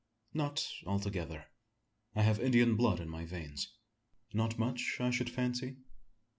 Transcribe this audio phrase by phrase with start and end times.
[0.33, 1.45] "Not altogether.
[2.15, 3.75] I have Indian blood in my veins."
[4.33, 5.75] "Not much, I should fancy?"